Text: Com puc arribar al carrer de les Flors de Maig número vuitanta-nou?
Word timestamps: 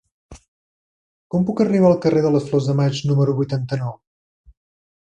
Com 1.35 1.45
puc 1.51 1.61
arribar 1.67 1.91
al 1.91 2.01
carrer 2.07 2.25
de 2.27 2.33
les 2.37 2.49
Flors 2.49 2.71
de 2.73 2.79
Maig 2.81 3.05
número 3.13 3.39
vuitanta-nou? 3.43 3.97